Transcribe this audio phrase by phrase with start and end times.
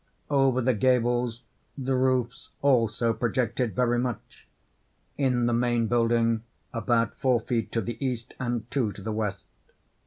[0.31, 1.43] Over the gables
[1.77, 6.41] the roofs also projected very much:—in the main building
[6.73, 9.45] about four feet to the east and two to the west.